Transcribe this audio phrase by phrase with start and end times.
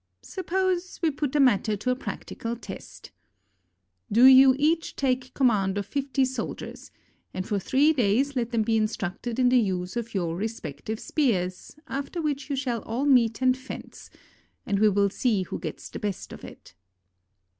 [0.23, 3.11] Suppose we put the matter to a practical test.
[4.11, 6.89] Do you each take command of fifty soldiers,
[7.35, 11.75] and for three days let them be instructed in the use of your respective spears,
[11.87, 14.09] after which you shall all meet and fence,
[14.65, 16.73] and we will see who gets the best of it."